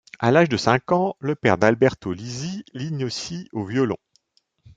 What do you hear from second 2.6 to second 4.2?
l'initie au violon.